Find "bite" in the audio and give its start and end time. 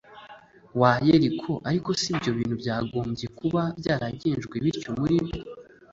4.63-4.87